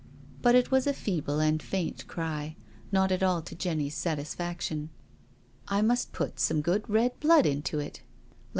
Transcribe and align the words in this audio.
But 0.41 0.55
it 0.55 0.71
was 0.71 0.87
a 0.87 0.93
feeble 0.95 1.39
and 1.39 1.61
faint 1.61 2.07
cry, 2.07 2.55
not 2.91 3.11
at 3.11 3.21
all 3.21 3.43
to 3.43 3.53
Jenny's 3.53 3.93
satisfaction." 3.93 4.89
I 5.67 5.83
must 5.83 6.11
put 6.11 6.39
some 6.39 6.61
good 6.61 6.89
red 6.89 7.19
blood 7.19 7.45
into 7.45 7.77
it— 7.77 7.97
like 8.01 8.37